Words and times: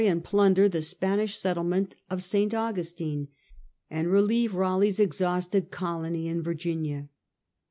A 0.01 0.03
UGUSTINE 0.05 0.13
1 0.13 0.13
1 0.17 0.17
1 0.17 0.17
and 0.17 0.25
plunder 0.31 0.67
the 0.67 0.81
Spanish 0.81 1.37
settlement 1.37 1.95
at 2.09 2.23
St 2.23 2.55
'Augustine, 2.55 3.27
and 3.87 4.07
reUeve 4.07 4.53
Raleigh's 4.53 4.99
exhausted 4.99 5.69
colony 5.69 6.27
in 6.27 6.41
Virginia. 6.41 7.09